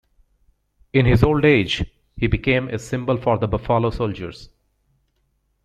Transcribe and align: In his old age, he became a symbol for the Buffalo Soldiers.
In 0.93 1.05
his 1.05 1.21
old 1.21 1.45
age, 1.45 1.85
he 2.15 2.25
became 2.25 2.69
a 2.69 2.79
symbol 2.79 3.17
for 3.17 3.37
the 3.37 3.47
Buffalo 3.47 3.91
Soldiers. 3.91 4.49